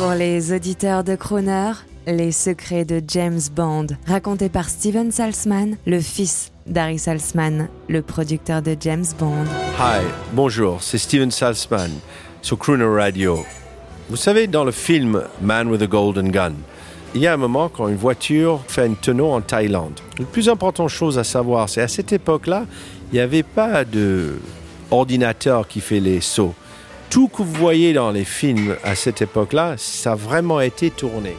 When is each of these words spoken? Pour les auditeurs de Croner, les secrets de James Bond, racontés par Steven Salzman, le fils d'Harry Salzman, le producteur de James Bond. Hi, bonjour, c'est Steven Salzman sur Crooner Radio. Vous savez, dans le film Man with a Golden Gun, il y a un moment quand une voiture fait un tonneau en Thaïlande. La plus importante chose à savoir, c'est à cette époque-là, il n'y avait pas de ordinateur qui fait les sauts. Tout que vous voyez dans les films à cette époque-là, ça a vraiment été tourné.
Pour 0.00 0.12
les 0.12 0.54
auditeurs 0.54 1.04
de 1.04 1.14
Croner, 1.14 1.72
les 2.06 2.32
secrets 2.32 2.86
de 2.86 3.02
James 3.06 3.40
Bond, 3.54 3.88
racontés 4.06 4.48
par 4.48 4.70
Steven 4.70 5.12
Salzman, 5.12 5.76
le 5.84 6.00
fils 6.00 6.52
d'Harry 6.66 6.98
Salzman, 6.98 7.68
le 7.86 8.00
producteur 8.00 8.62
de 8.62 8.74
James 8.80 9.04
Bond. 9.18 9.44
Hi, 9.78 10.02
bonjour, 10.32 10.82
c'est 10.82 10.96
Steven 10.96 11.30
Salzman 11.30 11.90
sur 12.40 12.58
Crooner 12.58 12.86
Radio. 12.86 13.44
Vous 14.08 14.16
savez, 14.16 14.46
dans 14.46 14.64
le 14.64 14.72
film 14.72 15.22
Man 15.42 15.68
with 15.68 15.82
a 15.82 15.86
Golden 15.86 16.30
Gun, 16.30 16.54
il 17.14 17.20
y 17.20 17.26
a 17.26 17.34
un 17.34 17.36
moment 17.36 17.68
quand 17.68 17.86
une 17.88 17.96
voiture 17.96 18.62
fait 18.68 18.84
un 18.84 18.94
tonneau 18.94 19.30
en 19.32 19.42
Thaïlande. 19.42 20.00
La 20.18 20.24
plus 20.24 20.48
importante 20.48 20.88
chose 20.88 21.18
à 21.18 21.24
savoir, 21.24 21.68
c'est 21.68 21.82
à 21.82 21.88
cette 21.88 22.14
époque-là, 22.14 22.64
il 23.12 23.16
n'y 23.16 23.20
avait 23.20 23.42
pas 23.42 23.84
de 23.84 24.38
ordinateur 24.90 25.68
qui 25.68 25.82
fait 25.82 26.00
les 26.00 26.22
sauts. 26.22 26.54
Tout 27.10 27.26
que 27.26 27.42
vous 27.42 27.52
voyez 27.52 27.92
dans 27.92 28.12
les 28.12 28.24
films 28.24 28.76
à 28.84 28.94
cette 28.94 29.20
époque-là, 29.20 29.74
ça 29.76 30.12
a 30.12 30.14
vraiment 30.14 30.60
été 30.60 30.90
tourné. 30.90 31.34